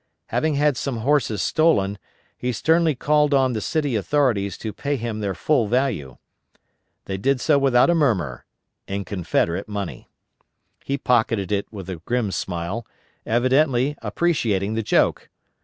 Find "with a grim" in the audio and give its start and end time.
11.71-12.31